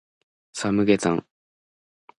[0.53, 1.27] サムゲタン